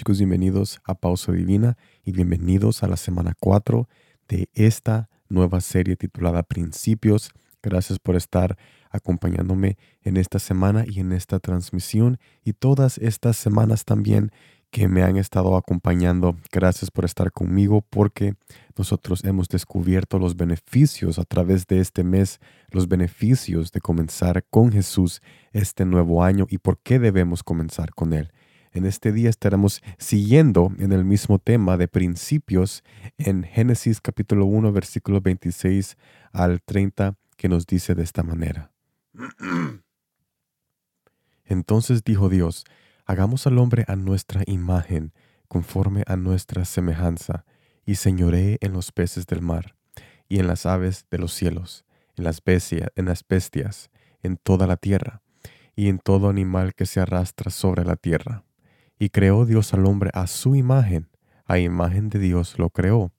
chicos, 0.00 0.16
bienvenidos 0.16 0.80
a 0.84 0.94
Pausa 0.94 1.30
Divina 1.30 1.76
y 2.06 2.12
bienvenidos 2.12 2.82
a 2.82 2.88
la 2.88 2.96
semana 2.96 3.34
4 3.38 3.86
de 4.28 4.48
esta 4.54 5.10
nueva 5.28 5.60
serie 5.60 5.94
titulada 5.94 6.42
Principios. 6.42 7.32
Gracias 7.62 7.98
por 7.98 8.16
estar 8.16 8.56
acompañándome 8.88 9.76
en 10.02 10.16
esta 10.16 10.38
semana 10.38 10.86
y 10.88 11.00
en 11.00 11.12
esta 11.12 11.38
transmisión 11.38 12.16
y 12.42 12.54
todas 12.54 12.96
estas 12.96 13.36
semanas 13.36 13.84
también 13.84 14.32
que 14.70 14.88
me 14.88 15.02
han 15.02 15.18
estado 15.18 15.54
acompañando. 15.54 16.34
Gracias 16.50 16.90
por 16.90 17.04
estar 17.04 17.30
conmigo 17.30 17.82
porque 17.82 18.36
nosotros 18.78 19.22
hemos 19.24 19.48
descubierto 19.48 20.18
los 20.18 20.34
beneficios 20.34 21.18
a 21.18 21.24
través 21.24 21.66
de 21.66 21.80
este 21.80 22.04
mes, 22.04 22.40
los 22.70 22.88
beneficios 22.88 23.70
de 23.70 23.82
comenzar 23.82 24.46
con 24.48 24.72
Jesús 24.72 25.20
este 25.52 25.84
nuevo 25.84 26.24
año 26.24 26.46
y 26.48 26.56
por 26.56 26.78
qué 26.78 26.98
debemos 26.98 27.42
comenzar 27.42 27.90
con 27.90 28.14
Él. 28.14 28.32
En 28.72 28.86
este 28.86 29.10
día 29.10 29.30
estaremos 29.30 29.82
siguiendo 29.98 30.72
en 30.78 30.92
el 30.92 31.04
mismo 31.04 31.40
tema 31.40 31.76
de 31.76 31.88
principios 31.88 32.84
en 33.18 33.42
Génesis 33.42 34.00
capítulo 34.00 34.46
1 34.46 34.70
versículo 34.72 35.20
26 35.20 35.96
al 36.32 36.62
30 36.62 37.16
que 37.36 37.48
nos 37.48 37.66
dice 37.66 37.96
de 37.96 38.04
esta 38.04 38.22
manera. 38.22 38.70
Entonces 41.44 42.04
dijo 42.04 42.28
Dios, 42.28 42.64
hagamos 43.06 43.48
al 43.48 43.58
hombre 43.58 43.84
a 43.88 43.96
nuestra 43.96 44.44
imagen, 44.46 45.12
conforme 45.48 46.04
a 46.06 46.14
nuestra 46.14 46.64
semejanza, 46.64 47.44
y 47.84 47.96
señoree 47.96 48.58
en 48.60 48.72
los 48.72 48.92
peces 48.92 49.26
del 49.26 49.42
mar, 49.42 49.74
y 50.28 50.38
en 50.38 50.46
las 50.46 50.64
aves 50.64 51.06
de 51.10 51.18
los 51.18 51.34
cielos, 51.34 51.84
en 52.16 52.22
las, 52.22 52.40
en 52.46 53.04
las 53.04 53.26
bestias, 53.26 53.90
en 54.22 54.36
toda 54.36 54.68
la 54.68 54.76
tierra, 54.76 55.22
y 55.74 55.88
en 55.88 55.98
todo 55.98 56.28
animal 56.28 56.74
que 56.74 56.86
se 56.86 57.00
arrastra 57.00 57.50
sobre 57.50 57.84
la 57.84 57.96
tierra. 57.96 58.44
Y 59.02 59.08
creó 59.08 59.46
Dios 59.46 59.72
al 59.72 59.86
hombre 59.86 60.10
a 60.12 60.26
su 60.26 60.54
imagen, 60.54 61.08
a 61.46 61.58
imagen 61.58 62.10
de 62.10 62.18
Dios 62.18 62.58
lo 62.58 62.68
creó, 62.68 63.14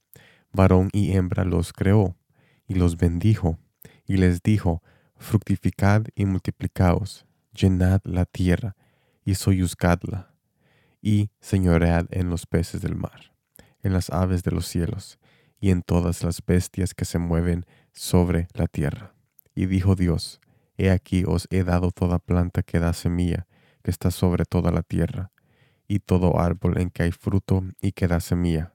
varón 0.54 0.90
y 0.94 1.14
hembra 1.14 1.44
los 1.44 1.74
creó, 1.74 2.16
y 2.68 2.76
los 2.76 2.98
bendijo, 2.98 3.58
y 4.06 4.18
les 4.18 4.44
dijo, 4.44 4.84
fructificad 5.18 6.04
y 6.14 6.26
multiplicaos, 6.26 7.26
llenad 7.52 8.00
la 8.04 8.26
tierra, 8.26 8.76
y 9.26 9.34
soyuzcadla, 9.34 10.36
y 11.02 11.32
señoread 11.40 12.06
en 12.12 12.30
los 12.30 12.46
peces 12.46 12.82
del 12.82 12.96
mar, 12.96 13.34
en 13.82 13.92
las 13.92 14.12
aves 14.12 14.44
de 14.44 14.52
los 14.52 14.68
cielos, 14.68 15.18
y 15.60 15.72
en 15.72 15.82
todas 15.82 16.24
las 16.24 16.46
bestias 16.46 16.94
que 16.94 17.06
se 17.06 17.18
mueven 17.18 17.66
sobre 17.92 18.48
la 18.54 18.68
tierra. 18.68 19.16
Y 19.56 19.66
dijo 19.66 19.96
Dios, 19.96 20.42
He 20.78 20.92
aquí 20.92 21.24
os 21.26 21.48
he 21.50 21.64
dado 21.64 21.90
toda 21.90 22.20
planta 22.20 22.62
que 22.62 22.78
da 22.78 22.94
semilla, 22.94 23.48
que 23.82 23.90
está 23.90 24.12
sobre 24.12 24.46
toda 24.46 24.72
la 24.72 24.84
tierra, 24.84 25.32
y 25.92 26.00
todo 26.00 26.40
árbol 26.40 26.80
en 26.80 26.90
que 26.90 27.04
hay 27.04 27.12
fruto 27.12 27.66
y 27.82 27.92
que 27.92 28.08
da 28.08 28.22
semilla, 28.22 28.74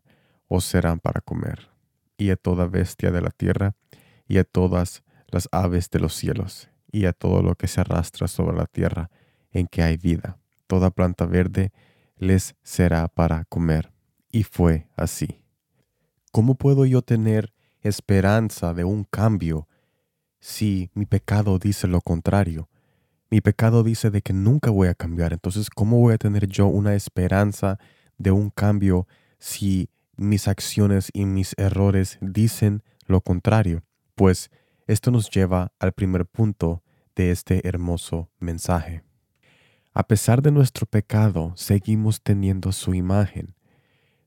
os 0.49 0.67
serán 0.67 1.01
para 1.01 1.23
comer, 1.23 1.71
y 2.19 2.29
a 2.29 2.37
toda 2.37 2.67
bestia 2.67 3.11
de 3.11 3.23
la 3.23 3.31
tierra, 3.31 3.75
y 4.29 4.37
a 4.37 4.45
todas 4.45 5.03
las 5.29 5.49
aves 5.51 5.89
de 5.89 5.99
los 5.99 6.13
cielos, 6.13 6.69
y 6.93 7.07
a 7.07 7.15
todo 7.15 7.41
lo 7.41 7.55
que 7.55 7.69
se 7.69 7.81
arrastra 7.81 8.29
sobre 8.29 8.55
la 8.55 8.67
tierra 8.67 9.09
en 9.51 9.67
que 9.67 9.83
hay 9.83 9.97
vida. 9.97 10.37
Toda 10.67 10.91
planta 10.91 11.25
verde 11.25 11.73
les 12.19 12.55
será 12.63 13.09
para 13.09 13.47
comer. 13.47 13.95
Y 14.31 14.43
fue 14.43 14.87
así. 14.95 15.41
¿Cómo 16.33 16.57
puedo 16.57 16.85
yo 16.85 17.01
tener 17.01 17.55
esperanza 17.81 18.75
de 18.75 18.85
un 18.85 19.05
cambio 19.05 19.69
si 20.39 20.91
mi 20.93 21.07
pecado 21.07 21.59
dice 21.59 21.89
lo 21.89 22.03
contrario? 22.03 22.69
Mi 23.29 23.41
pecado 23.41 23.83
dice 23.83 24.11
de 24.11 24.23
que 24.23 24.33
nunca 24.33 24.71
voy 24.71 24.89
a 24.89 24.95
cambiar. 24.95 25.33
Entonces, 25.33 25.69
¿cómo 25.71 25.99
voy 25.99 26.15
a 26.15 26.19
tener 26.19 26.47
yo 26.47 26.67
una 26.67 26.95
esperanza 26.95 27.79
de 28.19 28.31
un 28.31 28.51
cambio 28.51 29.09
si 29.39 29.91
mis 30.17 30.47
acciones 30.47 31.11
y 31.13 31.25
mis 31.25 31.55
errores 31.59 32.19
dicen 32.21 32.83
lo 33.07 33.21
contrario? 33.21 33.83
Pues 34.15 34.51
esto 34.87 35.11
nos 35.11 35.29
lleva 35.29 35.73
al 35.81 35.93
primer 35.93 36.27
punto 36.27 36.83
de 37.17 37.33
este 37.33 37.67
hermoso 37.67 38.31
mensaje. 38.39 39.03
A 39.93 40.07
pesar 40.07 40.43
de 40.43 40.53
nuestro 40.53 40.87
pecado, 40.87 41.53
seguimos 41.57 42.23
teniendo 42.23 42.71
su 42.71 42.95
imagen. 42.95 43.55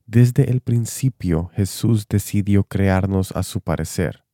Desde 0.07 0.49
el 0.49 0.59
principio 0.61 1.51
Jesús 1.53 2.07
decidió 2.09 2.63
crearnos 2.63 3.31
a 3.31 3.43
su 3.43 3.61
parecer. 3.61 4.25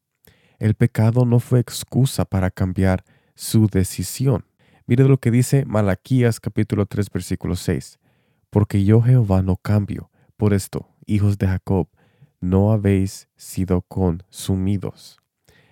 El 0.58 0.74
pecado 0.74 1.26
no 1.26 1.40
fue 1.40 1.60
excusa 1.60 2.26
para 2.26 2.50
cambiar 2.50 3.04
su 3.36 3.68
decisión. 3.68 4.46
Mire 4.88 5.06
lo 5.06 5.18
que 5.18 5.32
dice 5.32 5.66
Malaquías 5.66 6.40
capítulo 6.40 6.86
3 6.86 7.10
versículo 7.10 7.56
6. 7.56 7.98
Porque 8.52 8.84
yo 8.84 9.02
Jehová 9.02 9.42
no 9.42 9.56
cambio. 9.56 10.12
Por 10.38 10.54
esto, 10.54 10.88
hijos 11.08 11.40
de 11.40 11.48
Jacob, 11.48 11.88
no 12.40 12.72
habéis 12.72 13.28
sido 13.36 13.82
consumidos. 13.82 15.18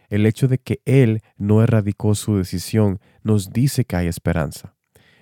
El 0.10 0.26
hecho 0.26 0.48
de 0.48 0.58
que 0.58 0.82
Él 0.86 1.22
no 1.38 1.62
erradicó 1.62 2.16
su 2.16 2.38
decisión 2.38 3.00
nos 3.22 3.52
dice 3.52 3.86
que 3.86 3.96
hay 3.96 4.08
esperanza. 4.08 4.74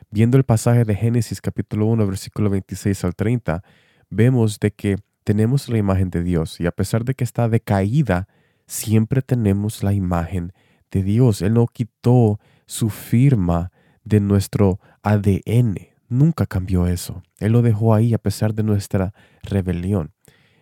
Viendo 0.10 0.38
el 0.38 0.46
pasaje 0.46 0.86
de 0.86 0.96
Génesis 0.96 1.42
capítulo 1.42 1.86
1 1.88 2.08
versículo 2.08 2.50
26 2.50 3.04
al 3.04 3.14
30, 3.14 3.62
vemos 4.10 4.58
de 4.60 4.72
que 4.72 4.96
tenemos 5.26 5.68
la 5.68 5.78
imagen 5.78 6.10
de 6.10 6.24
Dios 6.24 6.62
y 6.62 6.66
a 6.66 6.72
pesar 6.72 7.04
de 7.04 7.14
que 7.14 7.26
está 7.26 7.50
decaída, 7.50 8.30
siempre 8.68 9.22
tenemos 9.22 9.84
la 9.84 9.92
imagen 9.92 10.54
de 10.92 11.04
Dios. 11.04 11.42
Él 11.42 11.56
no 11.56 11.68
quitó 11.68 12.40
su 12.66 12.90
firma 12.90 13.70
de 14.04 14.20
nuestro 14.20 14.80
ADN. 15.04 15.76
Nunca 16.10 16.46
cambió 16.46 16.88
eso. 16.88 17.24
Él 17.40 17.54
lo 17.54 17.62
dejó 17.62 17.94
ahí 17.94 18.14
a 18.14 18.18
pesar 18.18 18.54
de 18.54 18.64
nuestra 18.64 19.14
rebelión. 19.44 20.12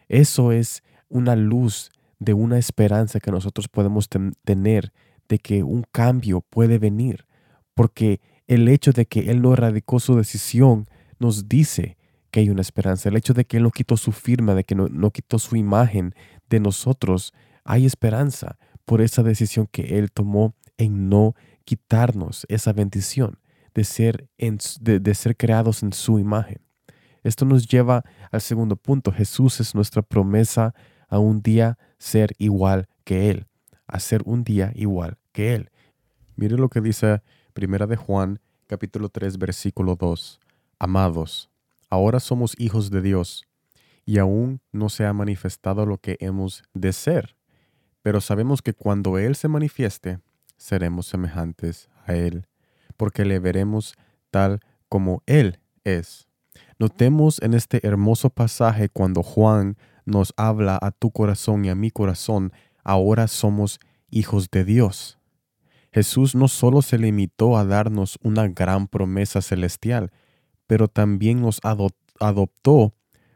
Eso 0.07 0.51
es 0.51 0.83
una 1.07 1.35
luz 1.35 1.91
de 2.19 2.33
una 2.33 2.57
esperanza 2.57 3.19
que 3.19 3.31
nosotros 3.31 3.67
podemos 3.67 4.09
tener 4.43 4.91
de 5.27 5.39
que 5.39 5.63
un 5.63 5.85
cambio 5.91 6.41
puede 6.41 6.77
venir, 6.79 7.25
porque 7.73 8.19
el 8.47 8.67
hecho 8.67 8.91
de 8.91 9.05
que 9.05 9.31
Él 9.31 9.41
no 9.41 9.53
erradicó 9.53 9.99
su 9.99 10.15
decisión 10.15 10.87
nos 11.19 11.47
dice 11.47 11.97
que 12.31 12.41
hay 12.41 12.49
una 12.49 12.61
esperanza. 12.61 13.09
El 13.09 13.17
hecho 13.17 13.33
de 13.33 13.45
que 13.45 13.57
Él 13.57 13.63
no 13.63 13.71
quitó 13.71 13.95
su 13.95 14.11
firma, 14.11 14.55
de 14.55 14.63
que 14.63 14.75
no, 14.75 14.87
no 14.87 15.11
quitó 15.11 15.39
su 15.39 15.55
imagen 15.55 16.13
de 16.49 16.59
nosotros, 16.59 17.33
hay 17.63 17.85
esperanza 17.85 18.57
por 18.85 19.01
esa 19.01 19.23
decisión 19.23 19.67
que 19.71 19.99
Él 19.99 20.11
tomó 20.11 20.55
en 20.79 21.09
no 21.09 21.35
quitarnos 21.65 22.47
esa 22.49 22.73
bendición 22.73 23.37
de 23.75 23.83
ser, 23.83 24.27
de, 24.81 25.13
ser 25.13 25.37
creados 25.37 25.83
en 25.83 25.93
su 25.93 26.17
imagen. 26.17 26.59
Esto 27.21 27.45
nos 27.45 27.67
lleva 27.67 28.03
al 28.31 28.41
segundo 28.41 28.75
punto. 28.75 29.11
Jesús 29.11 29.59
es 29.59 29.75
nuestra 29.75 30.01
promesa 30.01 30.73
a 31.07 31.19
un 31.19 31.41
día 31.43 31.77
ser 31.99 32.33
igual 32.39 32.87
que 33.03 33.29
Él, 33.29 33.45
a 33.85 33.99
ser 33.99 34.23
un 34.25 34.43
día 34.43 34.71
igual 34.73 35.19
que 35.31 35.53
Él. 35.53 35.69
Mire 36.35 36.57
lo 36.57 36.69
que 36.69 36.81
dice 36.81 37.21
Primera 37.53 37.85
de 37.85 37.97
Juan, 37.97 38.39
capítulo 38.65 39.09
3, 39.09 39.37
versículo 39.37 39.95
2. 39.95 40.39
Amados, 40.79 41.51
ahora 41.89 42.19
somos 42.19 42.55
hijos 42.57 42.89
de 42.89 43.01
Dios, 43.01 43.45
y 44.05 44.17
aún 44.17 44.61
no 44.71 44.89
se 44.89 45.05
ha 45.05 45.13
manifestado 45.13 45.85
lo 45.85 45.97
que 45.97 46.17
hemos 46.19 46.63
de 46.73 46.93
ser, 46.93 47.35
pero 48.01 48.21
sabemos 48.21 48.61
que 48.61 48.73
cuando 48.73 49.19
Él 49.19 49.35
se 49.35 49.47
manifieste, 49.47 50.19
seremos 50.59 51.07
semejantes 51.07 51.89
a 52.05 52.13
Él, 52.13 52.45
porque 52.97 53.25
le 53.25 53.39
veremos 53.39 53.95
tal 54.29 54.59
como 54.89 55.23
Él 55.25 55.59
es. 55.83 56.27
Notemos 56.77 57.41
en 57.41 57.53
este 57.53 57.85
hermoso 57.87 58.29
pasaje 58.29 58.89
cuando 58.89 59.23
Juan 59.23 59.77
nos 60.05 60.33
habla 60.37 60.77
a 60.81 60.91
tu 60.91 61.11
corazón 61.11 61.65
y 61.65 61.69
a 61.69 61.75
mi 61.75 61.91
corazón, 61.91 62.51
ahora 62.83 63.27
somos 63.27 63.79
hijos 64.09 64.49
de 64.51 64.65
Dios. 64.65 65.17
Jesús 65.91 66.35
no 66.35 66.47
solo 66.47 66.81
se 66.81 66.97
limitó 66.97 67.57
a 67.57 67.65
darnos 67.65 68.19
una 68.21 68.47
gran 68.47 68.87
promesa 68.87 69.41
celestial, 69.41 70.11
pero 70.67 70.87
también 70.87 71.41
nos 71.41 71.59
adoptó 71.63 72.93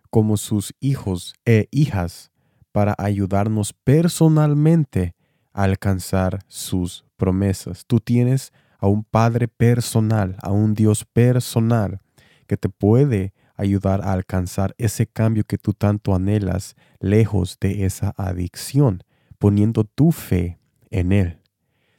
como 0.10 0.38
sus 0.38 0.74
hijos 0.80 1.34
e 1.46 1.68
hijas 1.72 2.31
para 2.72 2.96
ayudarnos 2.98 3.74
personalmente 3.74 5.16
a 5.54 5.64
alcanzar 5.64 6.40
sus 6.48 7.06
promesas. 7.18 7.86
Tú 7.86 8.00
tienes 8.00 8.51
a 8.80 8.88
un 8.88 9.04
Padre 9.04 9.48
personal, 9.48 10.36
a 10.42 10.51
un 10.51 10.74
Dios 10.74 11.06
personal 11.06 12.01
que 12.48 12.57
te 12.57 12.69
puede 12.69 13.33
ayudar 13.56 14.01
a 14.01 14.12
alcanzar 14.13 14.75
ese 14.77 15.07
cambio 15.07 15.44
que 15.44 15.57
tú 15.57 15.74
tanto 15.74 16.13
anhelas 16.15 16.75
lejos 17.00 17.57
de 17.62 17.86
esa 17.86 18.13
adicción, 18.18 19.04
poniendo 19.38 19.83
tu 19.83 20.12
fe 20.12 20.60
en 20.89 21.12
Él. 21.12 21.39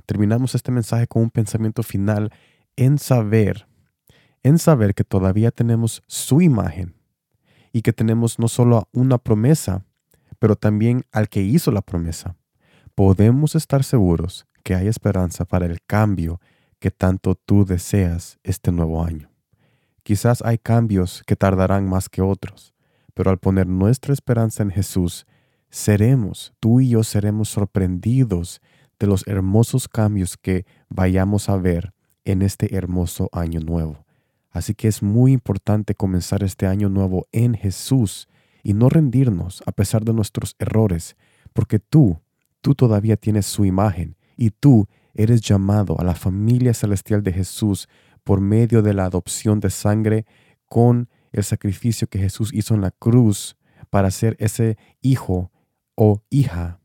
Terminamos 0.06 0.54
este 0.54 0.70
mensaje 0.72 1.06
con 1.06 1.22
un 1.22 1.30
pensamiento 1.30 1.82
final 1.82 2.30
en 2.76 2.98
saber, 2.98 3.66
en 4.42 4.58
saber 4.58 4.94
que 4.94 5.04
todavía 5.04 5.50
tenemos 5.50 6.02
su 6.06 6.42
imagen 6.42 6.94
y 7.72 7.82
que 7.82 7.92
tenemos 7.92 8.38
no 8.38 8.48
solo 8.48 8.88
una 8.92 9.18
promesa, 9.18 9.86
pero 10.38 10.56
también 10.56 11.04
al 11.12 11.28
que 11.28 11.42
hizo 11.42 11.70
la 11.70 11.82
promesa. 11.82 12.36
Podemos 12.94 13.54
estar 13.54 13.84
seguros 13.84 14.46
que 14.64 14.74
hay 14.74 14.88
esperanza 14.88 15.44
para 15.44 15.66
el 15.66 15.80
cambio 15.82 16.40
que 16.80 16.90
tanto 16.90 17.36
tú 17.36 17.64
deseas 17.64 18.38
este 18.42 18.72
nuevo 18.72 19.04
año. 19.04 19.30
Quizás 20.02 20.42
hay 20.42 20.58
cambios 20.58 21.22
que 21.26 21.36
tardarán 21.36 21.88
más 21.88 22.08
que 22.08 22.20
otros, 22.20 22.74
pero 23.14 23.30
al 23.30 23.38
poner 23.38 23.66
nuestra 23.66 24.12
esperanza 24.12 24.62
en 24.62 24.70
Jesús, 24.70 25.26
seremos, 25.70 26.52
tú 26.60 26.80
y 26.80 26.90
yo 26.90 27.04
seremos 27.04 27.48
sorprendidos 27.48 28.60
de 28.98 29.06
los 29.06 29.26
hermosos 29.26 29.88
cambios 29.88 30.36
que 30.36 30.66
vayamos 30.88 31.48
a 31.48 31.56
ver 31.56 31.94
en 32.24 32.42
este 32.42 32.74
hermoso 32.76 33.28
año 33.32 33.60
nuevo. 33.60 34.04
Así 34.50 34.74
que 34.74 34.88
es 34.88 35.02
muy 35.02 35.32
importante 35.32 35.94
comenzar 35.94 36.42
este 36.42 36.66
año 36.66 36.88
nuevo 36.88 37.26
en 37.32 37.54
Jesús 37.54 38.28
y 38.62 38.72
no 38.72 38.88
rendirnos 38.88 39.62
a 39.66 39.72
pesar 39.72 40.04
de 40.04 40.12
nuestros 40.12 40.54
errores, 40.58 41.16
porque 41.52 41.78
tú, 41.78 42.20
tú 42.60 42.74
todavía 42.74 43.16
tienes 43.16 43.46
su 43.46 43.64
imagen 43.64 44.16
y 44.36 44.50
tú 44.50 44.88
eres 45.14 45.40
llamado 45.40 45.98
a 46.00 46.04
la 46.04 46.14
familia 46.14 46.74
celestial 46.74 47.22
de 47.22 47.32
Jesús 47.32 47.88
por 48.24 48.40
medio 48.40 48.82
de 48.82 48.94
la 48.94 49.04
adopción 49.04 49.60
de 49.60 49.70
sangre 49.70 50.26
con 50.66 51.08
el 51.32 51.44
sacrificio 51.44 52.08
que 52.08 52.18
Jesús 52.18 52.50
hizo 52.52 52.74
en 52.74 52.80
la 52.80 52.90
cruz 52.90 53.56
para 53.90 54.10
ser 54.10 54.36
ese 54.38 54.76
hijo 55.02 55.52
o 55.94 56.22
hija 56.30 56.80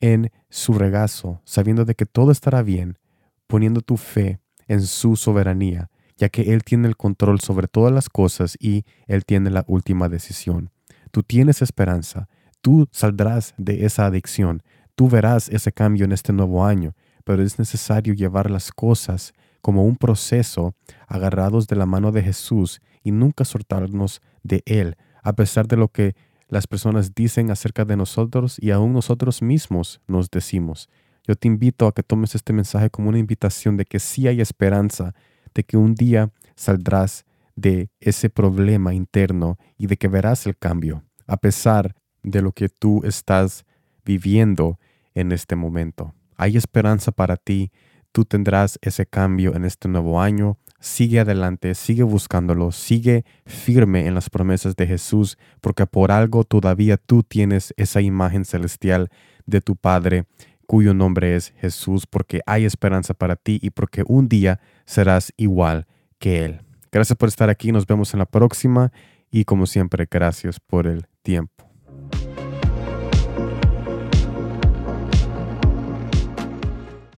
en 0.00 0.30
su 0.48 0.72
regazo, 0.74 1.40
sabiendo 1.44 1.84
de 1.84 1.94
que 1.94 2.06
todo 2.06 2.32
estará 2.32 2.62
bien, 2.62 2.98
poniendo 3.46 3.82
tu 3.82 3.96
fe 3.96 4.40
en 4.66 4.82
su 4.82 5.16
soberanía, 5.16 5.90
ya 6.16 6.28
que 6.28 6.52
Él 6.52 6.64
tiene 6.64 6.88
el 6.88 6.96
control 6.96 7.40
sobre 7.40 7.68
todas 7.68 7.92
las 7.92 8.08
cosas 8.08 8.56
y 8.58 8.84
Él 9.06 9.24
tiene 9.24 9.50
la 9.50 9.64
última 9.66 10.08
decisión. 10.08 10.70
Tú 11.10 11.22
tienes 11.22 11.62
esperanza, 11.62 12.28
tú 12.60 12.88
saldrás 12.92 13.54
de 13.58 13.84
esa 13.84 14.06
adicción, 14.06 14.62
tú 14.94 15.08
verás 15.08 15.48
ese 15.48 15.72
cambio 15.72 16.04
en 16.04 16.12
este 16.12 16.32
nuevo 16.32 16.64
año, 16.64 16.94
pero 17.24 17.42
es 17.42 17.58
necesario 17.58 18.14
llevar 18.14 18.50
las 18.50 18.72
cosas 18.72 19.32
como 19.60 19.84
un 19.84 19.96
proceso 19.96 20.74
agarrados 21.06 21.66
de 21.66 21.76
la 21.76 21.86
mano 21.86 22.12
de 22.12 22.22
Jesús 22.22 22.80
y 23.02 23.12
nunca 23.12 23.44
soltarnos 23.44 24.20
de 24.42 24.62
Él, 24.66 24.96
a 25.22 25.34
pesar 25.34 25.66
de 25.66 25.76
lo 25.76 25.88
que 25.88 26.14
las 26.48 26.66
personas 26.66 27.14
dicen 27.14 27.50
acerca 27.50 27.84
de 27.84 27.96
nosotros 27.96 28.56
y 28.60 28.70
aún 28.70 28.92
nosotros 28.92 29.42
mismos 29.42 30.00
nos 30.06 30.30
decimos. 30.30 30.88
Yo 31.26 31.36
te 31.36 31.46
invito 31.46 31.86
a 31.86 31.92
que 31.92 32.02
tomes 32.02 32.34
este 32.34 32.52
mensaje 32.52 32.90
como 32.90 33.08
una 33.08 33.18
invitación 33.18 33.76
de 33.76 33.84
que 33.84 34.00
sí 34.00 34.26
hay 34.26 34.40
esperanza, 34.40 35.14
de 35.54 35.62
que 35.62 35.76
un 35.76 35.94
día 35.94 36.30
saldrás 36.56 37.24
de 37.54 37.90
ese 38.00 38.30
problema 38.30 38.94
interno 38.94 39.58
y 39.76 39.86
de 39.86 39.96
que 39.96 40.08
verás 40.08 40.46
el 40.46 40.56
cambio, 40.56 41.04
a 41.26 41.36
pesar 41.36 41.94
de 42.22 42.42
lo 42.42 42.52
que 42.52 42.68
tú 42.68 43.02
estás 43.04 43.64
viviendo 44.04 44.78
en 45.14 45.32
este 45.32 45.56
momento. 45.56 46.14
Hay 46.36 46.56
esperanza 46.56 47.12
para 47.12 47.36
ti 47.36 47.70
tú 48.12 48.24
tendrás 48.24 48.78
ese 48.82 49.06
cambio 49.06 49.54
en 49.54 49.64
este 49.64 49.88
nuevo 49.88 50.20
año. 50.20 50.58
Sigue 50.80 51.20
adelante, 51.20 51.74
sigue 51.74 52.02
buscándolo, 52.02 52.72
sigue 52.72 53.24
firme 53.44 54.06
en 54.06 54.14
las 54.14 54.30
promesas 54.30 54.76
de 54.76 54.86
Jesús, 54.86 55.36
porque 55.60 55.86
por 55.86 56.10
algo 56.10 56.44
todavía 56.44 56.96
tú 56.96 57.22
tienes 57.22 57.74
esa 57.76 58.00
imagen 58.00 58.44
celestial 58.44 59.10
de 59.44 59.60
tu 59.60 59.76
Padre, 59.76 60.24
cuyo 60.66 60.94
nombre 60.94 61.36
es 61.36 61.52
Jesús, 61.58 62.06
porque 62.06 62.40
hay 62.46 62.64
esperanza 62.64 63.12
para 63.12 63.36
ti 63.36 63.58
y 63.62 63.70
porque 63.70 64.04
un 64.06 64.28
día 64.28 64.60
serás 64.86 65.32
igual 65.36 65.86
que 66.18 66.44
Él. 66.44 66.62
Gracias 66.90 67.16
por 67.16 67.28
estar 67.28 67.50
aquí, 67.50 67.72
nos 67.72 67.86
vemos 67.86 68.14
en 68.14 68.18
la 68.18 68.26
próxima 68.26 68.90
y 69.30 69.44
como 69.44 69.66
siempre, 69.66 70.08
gracias 70.10 70.60
por 70.60 70.86
el 70.86 71.06
tiempo. 71.22 71.69